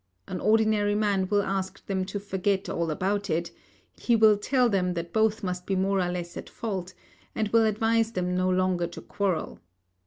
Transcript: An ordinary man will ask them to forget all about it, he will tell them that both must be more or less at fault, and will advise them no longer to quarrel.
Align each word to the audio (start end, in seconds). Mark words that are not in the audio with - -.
An 0.27 0.39
ordinary 0.39 0.95
man 0.95 1.27
will 1.27 1.43
ask 1.43 1.85
them 1.85 2.05
to 2.05 2.19
forget 2.19 2.67
all 2.67 2.89
about 2.89 3.29
it, 3.29 3.51
he 3.99 4.15
will 4.15 4.35
tell 4.35 4.67
them 4.67 4.95
that 4.95 5.13
both 5.13 5.43
must 5.43 5.67
be 5.67 5.75
more 5.75 5.99
or 5.99 6.09
less 6.11 6.35
at 6.35 6.49
fault, 6.49 6.95
and 7.35 7.49
will 7.49 7.65
advise 7.65 8.13
them 8.13 8.33
no 8.35 8.49
longer 8.49 8.87
to 8.87 9.01
quarrel. 9.01 9.59